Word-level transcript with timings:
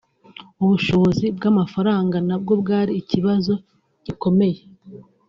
…ubushobozi 0.63 1.25
bw’amafaranga 1.37 2.17
nabwo 2.27 2.53
bwari 2.61 2.91
ikibazo 3.01 3.53
gikomeye 4.05 4.59